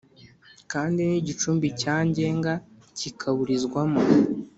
kandi 0.71 0.99
n’igicumbi 1.09 1.67
cya 1.81 1.95
ngenga 2.07 2.53
kikaburizwamo 2.97 3.99